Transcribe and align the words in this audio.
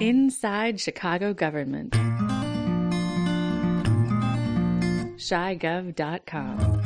Inside 0.00 0.78
Chicago 0.78 1.32
Government. 1.32 1.92
ChiGov.com. 5.16 6.76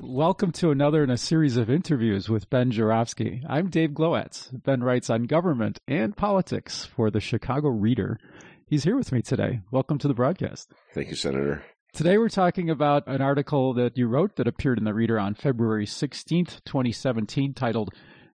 Welcome 0.00 0.52
to 0.52 0.70
another 0.70 1.02
in 1.02 1.08
a 1.08 1.16
series 1.16 1.56
of 1.56 1.70
interviews 1.70 2.28
with 2.28 2.50
Ben 2.50 2.70
Joravsky. 2.70 3.42
I'm 3.48 3.70
Dave 3.70 3.92
Glowacz. 3.92 4.50
Ben 4.62 4.82
writes 4.82 5.08
on 5.08 5.22
government 5.22 5.80
and 5.88 6.14
politics 6.14 6.84
for 6.84 7.10
the 7.10 7.20
Chicago 7.20 7.68
Reader. 7.68 8.18
He's 8.66 8.84
here 8.84 8.96
with 8.96 9.10
me 9.10 9.22
today. 9.22 9.60
Welcome 9.70 9.96
to 10.00 10.08
the 10.08 10.12
broadcast. 10.12 10.70
Thank 10.92 11.08
you, 11.08 11.16
Senator. 11.16 11.64
Today 11.98 12.16
we're 12.16 12.28
talking 12.28 12.70
about 12.70 13.08
an 13.08 13.20
article 13.20 13.74
that 13.74 13.98
you 13.98 14.06
wrote 14.06 14.36
that 14.36 14.46
appeared 14.46 14.78
in 14.78 14.84
the 14.84 14.94
Reader 14.94 15.18
on 15.18 15.34
February 15.34 15.84
16th, 15.84 16.64
2017, 16.64 17.54
titled 17.54 17.90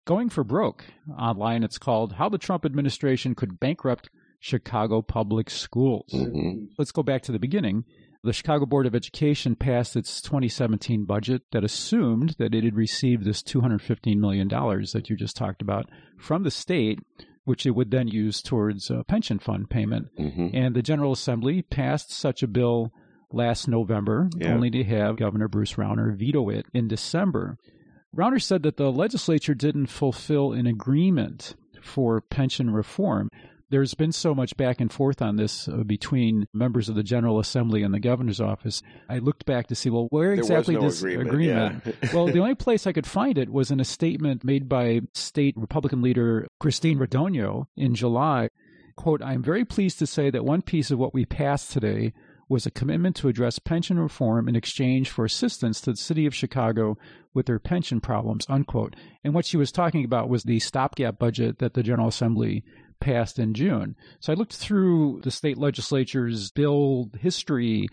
Going 0.05 0.31
for 0.31 0.43
Broke. 0.43 0.85
Online 1.17 1.63
it's 1.63 1.79
called 1.79 2.15
How 2.15 2.29
the 2.29 2.39
Trump 2.39 2.65
Administration 2.65 3.37
Could 3.37 3.61
Bankrupt 3.61 4.11
Chicago 4.41 5.01
Public 5.01 5.49
Schools. 5.49 6.11
Mm-hmm. 6.13 6.73
Let's 6.77 6.91
go 6.91 7.05
back 7.05 7.23
to 7.23 7.31
the 7.31 7.39
beginning. 7.39 7.85
The 8.25 8.33
Chicago 8.33 8.67
Board 8.67 8.85
of 8.85 8.97
Education 8.97 9.55
passed 9.55 9.95
its 9.95 10.21
2017 10.21 11.05
budget 11.05 11.43
that 11.53 11.63
assumed 11.63 12.35
that 12.41 12.57
it 12.57 12.65
had 12.65 12.75
received 12.75 13.25
this 13.25 13.45
$215 13.45 14.17
million 14.17 14.49
that 14.49 15.07
you 15.09 15.15
just 15.15 15.37
talked 15.37 15.63
about 15.63 15.89
from 16.19 16.43
the 16.43 16.51
state, 16.51 16.99
which 17.45 17.65
it 17.65 17.77
would 17.77 17.93
then 17.93 18.09
use 18.09 18.43
towards 18.43 18.91
a 18.91 19.05
pension 19.05 19.39
fund 19.39 19.71
payment. 19.71 20.09
Mm-hmm. 20.19 20.49
And 20.53 20.75
the 20.75 20.83
General 20.83 21.13
Assembly 21.13 21.63
passed 21.63 22.11
such 22.11 22.43
a 22.43 22.49
bill 22.49 22.93
last 23.35 23.69
November, 23.69 24.29
Yeah. 24.37 24.55
only 24.55 24.71
to 24.71 24.85
have 24.85 25.17
Governor 25.17 25.49
Bruce 25.49 25.75
Rauner 25.75 26.15
veto 26.17 26.49
it 26.49 26.67
in 26.75 26.89
December. 26.89 27.57
Rauner 28.17 28.43
said 28.43 28.63
that 28.65 28.77
the 28.77 28.93
legislature 28.93 29.55
didn't 29.55 29.87
fulfill 29.87 30.53
an 30.53 30.67
agreement 30.67 31.57
for 31.81 32.21
pension 32.21 32.71
reform. 32.71 33.29
There's 33.71 33.95
been 33.95 34.13
so 34.13 34.35
much 34.35 34.55
back 34.59 34.83
and 34.83 34.93
forth 34.93 35.23
on 35.23 35.37
this 35.37 35.67
uh, 35.67 35.79
between 35.79 36.47
members 36.53 36.91
of 36.91 36.95
the 36.95 37.03
General 37.03 37.39
Assembly 37.39 37.83
and 37.83 37.95
the 37.95 38.01
governor's 38.01 38.41
office. 38.41 38.83
I 39.09 39.17
looked 39.19 39.47
back 39.47 39.69
to 39.69 39.75
see, 39.75 39.89
well, 39.89 40.09
where 40.11 40.35
exactly 40.35 40.75
no 40.75 40.83
this 40.83 41.03
agreement, 41.03 41.83
yeah. 41.87 41.93
well, 42.13 42.27
the 42.27 42.39
only 42.41 42.55
place 42.55 42.87
I 42.87 42.93
could 42.93 43.07
find 43.07 43.39
it 43.39 43.49
was 43.51 43.71
in 43.71 43.81
a 43.81 43.85
statement 43.85 44.45
made 44.45 44.69
by 44.69 45.01
state 45.15 45.55
Republican 45.57 46.03
leader 46.03 46.47
Christine 46.61 46.99
Radogno 46.99 47.65
in 47.75 47.95
July. 47.95 48.51
Quote, 48.95 49.23
I 49.23 49.33
am 49.33 49.43
very 49.43 49.65
pleased 49.65 49.99
to 50.01 50.07
say 50.07 50.29
that 50.29 50.45
one 50.45 50.61
piece 50.61 50.91
of 50.91 50.99
what 50.99 51.15
we 51.15 51.25
passed 51.25 51.73
today 51.73 52.13
was 52.53 52.67
a 52.67 52.71
commitment 52.71 53.17
to 53.17 53.29
address 53.29 53.59
pension 53.59 53.99
reform 53.99 54.47
in 54.47 54.55
exchange 54.55 55.09
for 55.09 55.25
assistance 55.25 55.81
to 55.81 55.91
the 55.93 55.97
city 55.97 56.27
of 56.27 56.35
Chicago 56.35 56.99
with 57.33 57.47
their 57.47 57.59
pension 57.59 57.99
problems, 57.99 58.45
unquote. 58.49 58.95
And 59.25 59.33
what 59.33 59.47
she 59.47 59.57
was 59.57 59.73
talking 59.73 60.05
about 60.05 60.29
was 60.29 60.43
the 60.43 60.61
stopgap 60.61 61.19
budget 61.19 61.61
that 61.61 61.73
the 61.73 61.83
General 61.83 62.09
Assembly 62.09 62.63
passed 63.01 63.39
in 63.39 63.55
June. 63.55 63.97
So 64.21 64.33
I 64.33 64.37
looked 64.37 64.55
through 64.55 65.23
the 65.25 65.31
state 65.31 65.57
legislature's 65.57 66.51
bill 66.51 67.11
history 67.19 67.89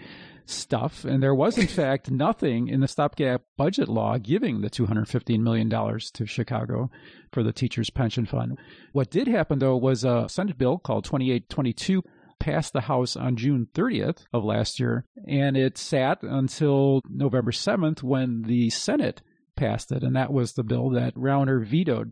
stuff, 0.45 1.05
and 1.05 1.23
there 1.23 1.33
was, 1.33 1.57
in 1.57 1.67
fact, 1.81 2.11
nothing 2.11 2.67
in 2.67 2.81
the 2.81 2.87
stopgap 2.87 3.43
budget 3.55 3.87
law 3.87 4.17
giving 4.17 4.59
the 4.59 4.69
$215 4.69 5.39
million 5.39 5.69
to 5.69 6.25
Chicago 6.25 6.91
for 7.31 7.43
the 7.43 7.53
teachers' 7.53 7.89
pension 7.89 8.25
fund. 8.25 8.59
What 8.91 9.09
did 9.09 9.27
happen, 9.27 9.59
though, 9.59 9.77
was 9.77 10.03
a 10.03 10.27
Senate 10.27 10.57
bill 10.57 10.77
called 10.77 11.05
2822 11.05 12.03
passed 12.39 12.73
the 12.73 12.81
House 12.81 13.15
on 13.15 13.35
June 13.35 13.67
30th 13.73 14.25
of 14.33 14.43
last 14.43 14.79
year, 14.79 15.05
and 15.27 15.57
it 15.57 15.77
sat 15.77 16.23
until 16.23 17.01
November 17.09 17.51
7th 17.51 18.01
when 18.01 18.43
the 18.43 18.69
Senate 18.69 19.21
passed 19.55 19.91
it, 19.91 20.03
and 20.03 20.15
that 20.15 20.31
was 20.31 20.53
the 20.53 20.63
bill 20.63 20.89
that 20.91 21.13
Rauner 21.15 21.65
vetoed. 21.65 22.11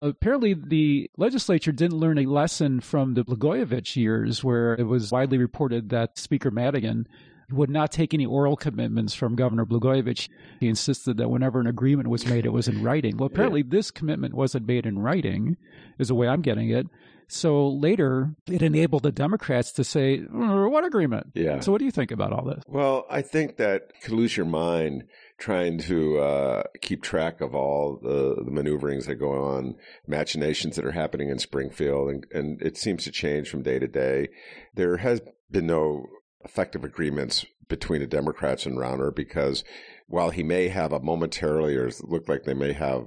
Apparently, 0.00 0.54
the 0.54 1.10
legislature 1.16 1.72
didn't 1.72 1.98
learn 1.98 2.18
a 2.18 2.26
lesson 2.26 2.80
from 2.80 3.14
the 3.14 3.24
Blagojevich 3.24 3.96
years, 3.96 4.44
where 4.44 4.74
it 4.74 4.86
was 4.86 5.10
widely 5.10 5.38
reported 5.38 5.88
that 5.88 6.18
Speaker 6.18 6.50
Madigan 6.50 7.06
would 7.50 7.70
not 7.70 7.92
take 7.92 8.14
any 8.14 8.26
oral 8.26 8.56
commitments 8.56 9.14
from 9.14 9.34
Governor 9.34 9.64
Blagojevich. 9.64 10.28
He 10.60 10.68
insisted 10.68 11.16
that 11.16 11.30
whenever 11.30 11.60
an 11.60 11.66
agreement 11.66 12.08
was 12.08 12.26
made, 12.26 12.46
it 12.46 12.52
was 12.52 12.68
in 12.68 12.82
writing. 12.82 13.16
Well, 13.16 13.26
apparently, 13.26 13.62
this 13.62 13.90
commitment 13.90 14.34
wasn't 14.34 14.66
made 14.66 14.86
in 14.86 14.98
writing, 14.98 15.56
is 15.98 16.08
the 16.08 16.14
way 16.14 16.28
I'm 16.28 16.42
getting 16.42 16.70
it. 16.70 16.86
So 17.28 17.68
later, 17.68 18.34
it 18.46 18.62
enabled 18.62 19.02
the 19.02 19.12
Democrats 19.12 19.72
to 19.72 19.84
say, 19.84 20.20
"Uh, 20.20 20.68
What 20.68 20.84
agreement? 20.84 21.28
Yeah. 21.34 21.60
So, 21.60 21.72
what 21.72 21.78
do 21.78 21.84
you 21.84 21.90
think 21.90 22.10
about 22.10 22.32
all 22.32 22.44
this? 22.44 22.62
Well, 22.68 23.06
I 23.10 23.22
think 23.22 23.56
that 23.56 23.90
you 23.94 24.00
could 24.02 24.12
lose 24.12 24.36
your 24.36 24.46
mind 24.46 25.04
trying 25.38 25.78
to 25.78 26.18
uh, 26.18 26.62
keep 26.80 27.02
track 27.02 27.40
of 27.40 27.54
all 27.54 27.98
the, 28.02 28.42
the 28.44 28.50
maneuverings 28.50 29.06
that 29.06 29.16
go 29.16 29.32
on, 29.32 29.74
machinations 30.06 30.76
that 30.76 30.84
are 30.84 30.92
happening 30.92 31.28
in 31.28 31.38
Springfield, 31.38 32.08
and, 32.10 32.26
and 32.32 32.62
it 32.62 32.76
seems 32.76 33.04
to 33.04 33.10
change 33.10 33.48
from 33.48 33.62
day 33.62 33.78
to 33.78 33.88
day. 33.88 34.28
There 34.74 34.98
has 34.98 35.20
been 35.50 35.66
no 35.66 36.06
effective 36.44 36.84
agreements 36.84 37.44
between 37.68 38.00
the 38.00 38.06
Democrats 38.06 38.66
and 38.66 38.76
Rauner 38.78 39.14
because 39.14 39.64
while 40.06 40.30
he 40.30 40.42
may 40.42 40.68
have 40.68 40.92
a 40.92 41.00
momentarily, 41.00 41.74
or 41.76 41.90
look 42.02 42.28
like 42.28 42.44
they 42.44 42.54
may 42.54 42.72
have 42.74 43.06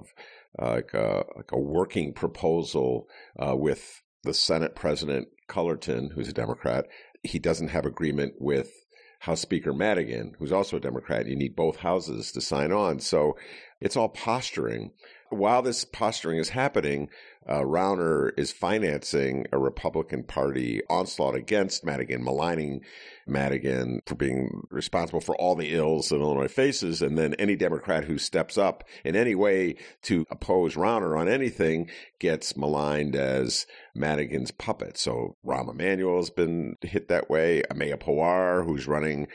uh, 0.59 0.71
like 0.71 0.93
a 0.93 1.23
like 1.35 1.51
a 1.51 1.59
working 1.59 2.13
proposal 2.13 3.07
uh, 3.39 3.55
with 3.55 4.01
the 4.23 4.33
Senate 4.33 4.75
President 4.75 5.27
Cullerton, 5.47 6.11
who's 6.13 6.27
a 6.27 6.33
Democrat, 6.33 6.85
he 7.23 7.39
doesn't 7.39 7.69
have 7.69 7.85
agreement 7.85 8.35
with 8.39 8.71
House 9.19 9.41
Speaker 9.41 9.73
Madigan, 9.73 10.33
who's 10.37 10.51
also 10.51 10.77
a 10.77 10.81
Democrat. 10.81 11.27
You 11.27 11.35
need 11.35 11.55
both 11.55 11.77
houses 11.77 12.31
to 12.33 12.41
sign 12.41 12.71
on. 12.71 12.99
So 12.99 13.35
it's 13.81 13.97
all 13.97 14.09
posturing. 14.09 14.91
While 15.29 15.61
this 15.61 15.85
posturing 15.85 16.39
is 16.39 16.49
happening, 16.49 17.09
uh, 17.47 17.61
Rauner 17.61 18.31
is 18.37 18.51
financing 18.51 19.45
a 19.53 19.57
Republican 19.57 20.23
Party 20.23 20.81
onslaught 20.89 21.35
against 21.35 21.85
Madigan, 21.85 22.23
maligning 22.23 22.81
Madigan 23.25 24.01
for 24.05 24.15
being 24.15 24.63
responsible 24.69 25.21
for 25.21 25.35
all 25.35 25.55
the 25.55 25.73
ills 25.73 26.09
that 26.09 26.19
Illinois 26.19 26.49
faces. 26.49 27.01
And 27.01 27.17
then 27.17 27.33
any 27.35 27.55
Democrat 27.55 28.03
who 28.05 28.17
steps 28.17 28.57
up 28.57 28.83
in 29.05 29.15
any 29.15 29.33
way 29.33 29.75
to 30.03 30.25
oppose 30.29 30.75
Rauner 30.75 31.17
on 31.17 31.29
anything 31.29 31.89
gets 32.19 32.57
maligned 32.57 33.15
as 33.15 33.65
Madigan's 33.95 34.51
puppet. 34.51 34.97
So 34.97 35.37
Rahm 35.45 35.69
Emanuel 35.69 36.17
has 36.17 36.29
been 36.29 36.75
hit 36.81 37.07
that 37.07 37.29
way. 37.29 37.63
Ameya 37.71 37.97
Pawar, 37.97 38.65
who's 38.65 38.87
running 38.87 39.27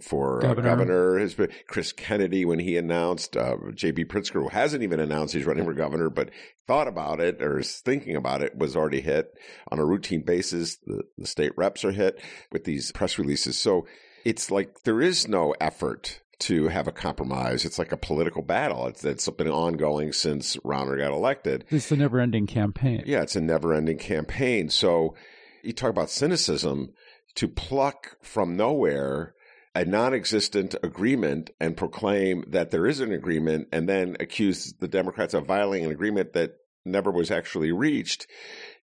for 0.00 0.38
uh, 0.38 0.48
Governor. 0.48 0.68
governor, 0.68 1.18
has 1.18 1.34
been 1.34 1.50
Chris 1.66 1.92
Kennedy 1.92 2.44
when 2.44 2.58
he 2.58 2.76
announced, 2.76 3.36
uh, 3.36 3.56
J.B. 3.74 4.06
Pritzker, 4.06 4.42
who 4.42 4.48
hasn't 4.48 4.82
even 4.82 5.00
announced 5.00 5.34
he's 5.34 5.46
running 5.46 5.64
for 5.64 5.74
governor, 5.74 6.10
but 6.10 6.30
thought 6.66 6.88
about 6.88 7.20
it 7.20 7.42
or 7.42 7.58
is 7.58 7.78
thinking 7.78 8.16
about 8.16 8.42
it, 8.42 8.56
was 8.56 8.76
already 8.76 9.00
hit 9.00 9.32
on 9.70 9.78
a 9.78 9.84
routine 9.84 10.22
basis. 10.22 10.76
The, 10.86 11.02
the 11.16 11.26
state 11.26 11.52
reps 11.56 11.84
are 11.84 11.92
hit 11.92 12.20
with 12.52 12.64
these 12.64 12.92
press 12.92 13.18
releases. 13.18 13.58
So 13.58 13.86
it's 14.24 14.50
like 14.50 14.82
there 14.84 15.00
is 15.00 15.28
no 15.28 15.54
effort 15.60 16.20
to 16.40 16.68
have 16.68 16.86
a 16.86 16.92
compromise. 16.92 17.64
It's 17.64 17.78
like 17.78 17.92
a 17.92 17.96
political 17.96 18.42
battle. 18.42 18.86
It's, 18.86 19.04
it's 19.04 19.28
been 19.30 19.48
ongoing 19.48 20.12
since 20.12 20.56
Rauner 20.58 20.98
got 20.98 21.12
elected. 21.12 21.64
It's 21.70 21.90
a 21.90 21.96
never 21.96 22.20
ending 22.20 22.46
campaign. 22.46 23.02
Yeah, 23.06 23.22
it's 23.22 23.36
a 23.36 23.40
never 23.40 23.74
ending 23.74 23.98
campaign. 23.98 24.68
So 24.70 25.14
you 25.62 25.72
talk 25.72 25.90
about 25.90 26.10
cynicism 26.10 26.92
to 27.34 27.48
pluck 27.48 28.16
from 28.22 28.56
nowhere 28.56 29.34
a 29.74 29.84
non 29.84 30.14
existent 30.14 30.74
agreement 30.82 31.50
and 31.60 31.76
proclaim 31.76 32.44
that 32.48 32.70
there 32.70 32.86
is 32.86 33.00
an 33.00 33.12
agreement 33.12 33.68
and 33.72 33.88
then 33.88 34.16
accuse 34.20 34.74
the 34.80 34.88
Democrats 34.88 35.34
of 35.34 35.46
violating 35.46 35.86
an 35.86 35.92
agreement 35.92 36.32
that 36.32 36.56
never 36.84 37.10
was 37.10 37.30
actually 37.30 37.72
reached 37.72 38.26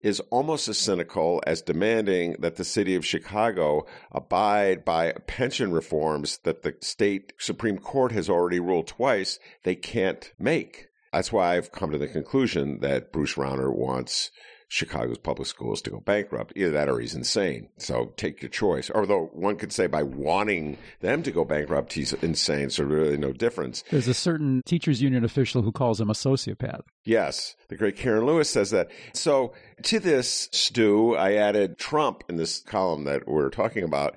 is 0.01 0.19
almost 0.29 0.67
as 0.67 0.77
cynical 0.77 1.41
as 1.47 1.61
demanding 1.61 2.35
that 2.39 2.57
the 2.57 2.63
city 2.65 2.95
of 2.95 3.05
Chicago 3.05 3.85
abide 4.11 4.83
by 4.83 5.13
pension 5.27 5.71
reforms 5.71 6.39
that 6.43 6.61
the 6.61 6.75
state 6.81 7.31
Supreme 7.39 7.77
Court 7.77 8.11
has 8.11 8.29
already 8.29 8.59
ruled 8.59 8.87
twice 8.87 9.39
they 9.63 9.75
can't 9.75 10.33
make. 10.37 10.89
That's 11.13 11.31
why 11.31 11.55
I've 11.55 11.71
come 11.71 11.91
to 11.91 11.97
the 11.97 12.07
conclusion 12.07 12.79
that 12.81 13.13
Bruce 13.13 13.35
Rauner 13.35 13.73
wants 13.73 14.31
Chicago's 14.73 15.19
public 15.19 15.47
schools 15.47 15.83
to 15.83 15.91
go 15.91 15.99
bankrupt. 15.99 16.51
Either 16.55 16.71
that 16.71 16.89
or 16.89 16.99
he's 16.99 17.13
insane. 17.13 17.69
So 17.77 18.11
take 18.17 18.41
your 18.41 18.49
choice. 18.49 18.89
Although 18.89 19.29
one 19.31 19.55
could 19.55 19.71
say 19.71 19.85
by 19.85 20.01
wanting 20.01 20.79
them 20.99 21.21
to 21.21 21.31
go 21.31 21.45
bankrupt, 21.45 21.93
he's 21.93 22.11
insane. 22.13 22.71
So 22.71 22.83
really 22.83 23.15
no 23.15 23.33
difference. 23.33 23.83
There's 23.91 24.07
a 24.07 24.15
certain 24.15 24.63
teachers 24.65 24.99
union 24.99 25.23
official 25.23 25.61
who 25.61 25.71
calls 25.71 26.01
him 26.01 26.09
a 26.09 26.13
sociopath. 26.13 26.81
Yes, 27.03 27.55
the 27.67 27.75
great 27.75 27.97
Karen 27.97 28.25
Lewis 28.25 28.49
says 28.49 28.71
that. 28.71 28.89
So 29.13 29.53
to 29.83 29.99
this 29.99 30.49
stew, 30.51 31.15
I 31.15 31.33
added 31.33 31.77
Trump 31.77 32.23
in 32.27 32.37
this 32.37 32.61
column 32.61 33.03
that 33.03 33.27
we're 33.27 33.51
talking 33.51 33.83
about 33.83 34.15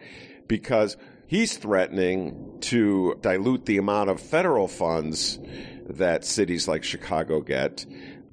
because 0.49 0.97
he's 1.26 1.59
threatening 1.59 2.56
to 2.62 3.19
dilute 3.20 3.67
the 3.67 3.76
amount 3.76 4.09
of 4.09 4.23
federal 4.23 4.69
funds 4.69 5.38
that 5.88 6.25
cities 6.25 6.67
like 6.67 6.82
Chicago 6.82 7.43
get 7.43 7.85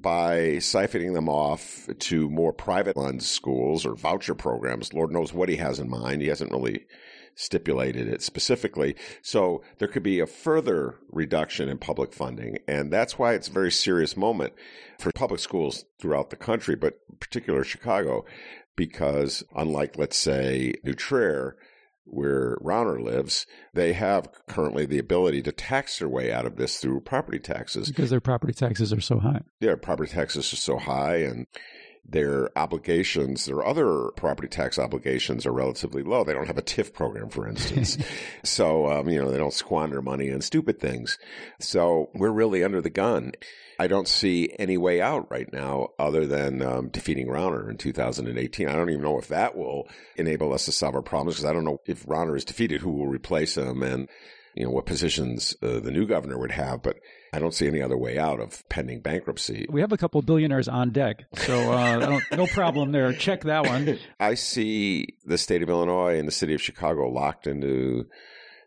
by 0.04 0.58
siphoning 0.58 1.14
them 1.14 1.30
off 1.30 1.88
to 1.98 2.28
more 2.28 2.52
private 2.52 2.94
schools 3.22 3.86
or 3.86 3.94
voucher 3.94 4.34
programs. 4.34 4.92
Lord 4.92 5.10
knows 5.10 5.32
what 5.32 5.48
he 5.48 5.56
has 5.56 5.80
in 5.80 5.88
mind. 5.88 6.20
He 6.20 6.28
hasn't 6.28 6.52
really 6.52 6.84
stipulated 7.34 8.06
it 8.06 8.22
specifically. 8.22 8.96
So 9.22 9.62
there 9.78 9.88
could 9.88 10.02
be 10.02 10.20
a 10.20 10.26
further 10.26 10.96
reduction 11.10 11.70
in 11.70 11.78
public 11.78 12.12
funding. 12.12 12.58
And 12.68 12.92
that's 12.92 13.18
why 13.18 13.32
it's 13.32 13.48
a 13.48 13.52
very 13.52 13.72
serious 13.72 14.14
moment 14.14 14.52
for 14.98 15.10
public 15.10 15.40
schools 15.40 15.86
throughout 15.98 16.28
the 16.28 16.36
country, 16.36 16.76
but 16.76 17.00
particular 17.18 17.64
Chicago, 17.64 18.26
because 18.76 19.42
unlike, 19.56 19.96
let's 19.96 20.18
say, 20.18 20.74
New 20.84 20.94
where 22.04 22.56
Rauner 22.62 23.02
lives, 23.02 23.46
they 23.72 23.92
have 23.92 24.28
currently 24.48 24.86
the 24.86 24.98
ability 24.98 25.42
to 25.42 25.52
tax 25.52 25.98
their 25.98 26.08
way 26.08 26.32
out 26.32 26.46
of 26.46 26.56
this 26.56 26.78
through 26.78 27.00
property 27.00 27.38
taxes. 27.38 27.88
Because 27.88 28.10
their 28.10 28.20
property 28.20 28.52
taxes 28.52 28.92
are 28.92 29.00
so 29.00 29.18
high. 29.18 29.40
Their 29.60 29.76
property 29.76 30.12
taxes 30.12 30.52
are 30.52 30.56
so 30.56 30.78
high 30.78 31.16
and 31.16 31.46
their 32.06 32.56
obligations, 32.56 33.46
their 33.46 33.64
other 33.64 34.10
property 34.16 34.48
tax 34.48 34.78
obligations 34.78 35.46
are 35.46 35.52
relatively 35.52 36.02
low. 36.02 36.22
They 36.22 36.34
don't 36.34 36.46
have 36.46 36.58
a 36.58 36.62
TIF 36.62 36.92
program, 36.92 37.30
for 37.30 37.48
instance. 37.48 37.96
so, 38.44 38.90
um, 38.90 39.08
you 39.08 39.20
know, 39.20 39.30
they 39.30 39.38
don't 39.38 39.52
squander 39.52 40.02
money 40.02 40.32
on 40.32 40.42
stupid 40.42 40.78
things. 40.78 41.18
So 41.60 42.10
we're 42.14 42.30
really 42.30 42.62
under 42.62 42.82
the 42.82 42.90
gun. 42.90 43.32
I 43.78 43.86
don't 43.86 44.06
see 44.06 44.54
any 44.58 44.76
way 44.76 45.00
out 45.00 45.30
right 45.30 45.50
now 45.52 45.88
other 45.98 46.26
than 46.26 46.62
um, 46.62 46.88
defeating 46.88 47.26
Rauner 47.26 47.68
in 47.68 47.76
2018. 47.78 48.68
I 48.68 48.72
don't 48.72 48.90
even 48.90 49.02
know 49.02 49.18
if 49.18 49.28
that 49.28 49.56
will 49.56 49.88
enable 50.16 50.52
us 50.52 50.66
to 50.66 50.72
solve 50.72 50.94
our 50.94 51.02
problems 51.02 51.36
because 51.36 51.50
I 51.50 51.52
don't 51.52 51.64
know 51.64 51.80
if 51.86 52.06
Rauner 52.06 52.36
is 52.36 52.44
defeated, 52.44 52.82
who 52.82 52.92
will 52.92 53.08
replace 53.08 53.56
him 53.56 53.82
and 53.82 54.08
you 54.54 54.64
know 54.64 54.70
what 54.70 54.86
positions 54.86 55.54
uh, 55.62 55.80
the 55.80 55.90
new 55.90 56.06
governor 56.06 56.38
would 56.38 56.52
have, 56.52 56.82
but 56.82 56.98
I 57.32 57.38
don't 57.38 57.54
see 57.54 57.66
any 57.66 57.82
other 57.82 57.96
way 57.96 58.18
out 58.18 58.40
of 58.40 58.62
pending 58.68 59.00
bankruptcy. 59.00 59.66
We 59.68 59.80
have 59.80 59.92
a 59.92 59.96
couple 59.96 60.20
of 60.20 60.26
billionaires 60.26 60.68
on 60.68 60.90
deck, 60.90 61.24
so 61.34 61.72
uh, 61.72 62.20
no 62.32 62.46
problem 62.52 62.92
there. 62.92 63.12
Check 63.12 63.42
that 63.42 63.66
one. 63.66 63.98
I 64.20 64.34
see 64.34 65.08
the 65.24 65.38
state 65.38 65.62
of 65.62 65.68
Illinois 65.68 66.18
and 66.18 66.28
the 66.28 66.32
city 66.32 66.54
of 66.54 66.62
Chicago 66.62 67.08
locked 67.08 67.46
into 67.46 68.06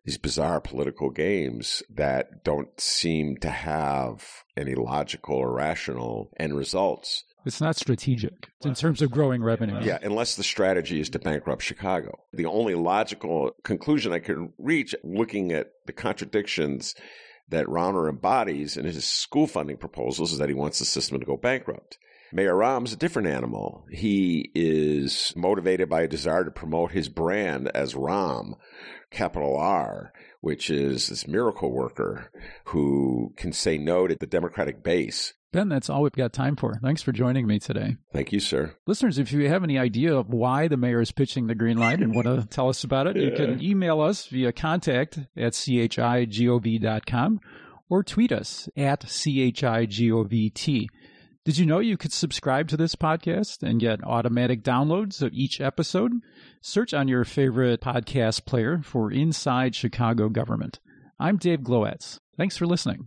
these 0.06 0.18
bizarre 0.18 0.62
political 0.62 1.10
games 1.10 1.84
that 1.94 2.44
don't 2.44 2.80
seem 2.80 3.36
to 3.38 3.50
have 3.50 4.26
any 4.56 4.74
logical 4.74 5.36
or 5.36 5.54
rational 5.54 6.32
end 6.40 6.56
results. 6.56 7.26
It's 7.48 7.62
not 7.62 7.78
strategic 7.78 8.50
in 8.66 8.76
terms 8.76 9.02
of 9.02 9.10
growing 9.10 9.42
revenue. 9.42 9.80
Yeah, 9.82 10.00
unless 10.04 10.36
the 10.36 10.44
strategy 10.44 11.00
is 11.00 11.10
to 11.12 11.20
bankrupt 11.20 11.64
Chicago. 11.64 12.20
The 12.34 12.46
only 12.46 12.76
logical 12.76 13.52
conclusion 13.64 14.12
I 14.12 14.20
can 14.20 14.52
reach 14.58 14.94
looking 15.02 15.54
at 15.54 15.68
the 15.86 15.94
contradictions 15.94 16.94
that 17.48 17.66
Rauner 17.68 18.10
embodies 18.10 18.76
in 18.76 18.84
his 18.84 19.06
school 19.06 19.48
funding 19.48 19.78
proposals 19.78 20.34
is 20.34 20.40
that 20.40 20.50
he 20.50 20.56
wants 20.56 20.80
the 20.80 20.86
system 20.86 21.22
to 21.22 21.26
go 21.26 21.38
bankrupt. 21.38 21.98
Mayor 22.34 22.56
Rahm's 22.56 22.92
a 22.92 22.98
different 22.98 23.30
animal. 23.30 23.86
He 23.90 24.52
is 24.54 25.32
motivated 25.38 25.88
by 25.88 26.02
a 26.02 26.08
desire 26.10 26.44
to 26.44 26.52
promote 26.52 26.92
his 26.92 27.08
brand 27.08 27.72
as 27.74 27.94
Rahm, 27.94 28.56
capital 29.10 29.56
R, 29.56 30.12
which 30.42 30.70
is 30.70 31.10
this 31.10 31.28
miracle 31.28 31.72
worker 31.72 32.32
who 32.66 33.34
can 33.38 33.52
say 33.54 33.78
no 33.78 34.08
to 34.08 34.16
the 34.20 34.28
Democratic 34.28 34.84
base. 34.84 35.34
Ben, 35.54 35.70
that's 35.70 35.90
all 35.90 36.04
we've 36.04 36.12
got 36.12 36.34
time 36.34 36.56
for. 36.56 36.78
Thanks 36.84 37.02
for 37.02 37.12
joining 37.12 37.48
me 37.48 37.58
today. 37.58 37.96
Thank 38.12 38.32
you, 38.32 38.40
sir. 38.40 38.76
Listeners, 38.86 39.18
if 39.18 39.32
you 39.32 39.48
have 39.50 39.64
any 39.64 39.80
idea 39.80 40.16
of 40.16 40.28
why 40.28 40.68
the 40.68 40.78
mayor 40.78 41.00
is 41.02 41.12
pitching 41.12 41.48
the 41.48 41.56
green 41.56 41.78
light 41.78 42.00
and 42.00 42.14
want 42.14 42.28
to 42.28 42.46
tell 42.50 42.70
us 42.70 42.84
about 42.84 43.08
it, 43.08 43.16
yeah. 43.16 43.24
you 43.24 43.32
can 43.32 43.64
email 43.64 44.02
us 44.02 44.28
via 44.28 44.52
contact 44.52 45.20
at 45.38 45.54
chigov.com 45.54 47.40
or 47.90 48.04
tweet 48.04 48.32
us 48.32 48.68
at 48.76 49.06
chigovt. 49.06 50.88
Did 51.48 51.58
you 51.58 51.66
know 51.66 51.80
you 51.80 51.96
could 51.96 52.12
subscribe 52.12 52.68
to 52.68 52.76
this 52.76 52.94
podcast 52.98 53.64
and 53.64 53.80
get 53.80 54.04
automatic 54.04 54.64
downloads 54.64 55.22
of 55.22 55.32
each 55.34 55.62
episode? 55.62 56.12
Search 56.60 56.94
on 56.94 57.08
your 57.08 57.24
favorite 57.24 57.80
podcast 57.80 58.44
player 58.44 58.82
for 58.84 59.14
Inside 59.14 59.74
Chicago 59.74 60.28
Government. 60.28 60.82
I'm 61.18 61.38
Dave 61.38 61.62
Glowacz. 61.62 62.20
Thanks 62.36 62.58
for 62.58 62.66
listening. 62.66 63.06